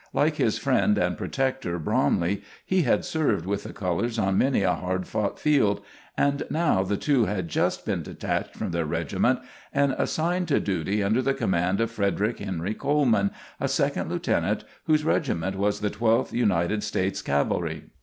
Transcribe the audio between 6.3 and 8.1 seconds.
now the two had just been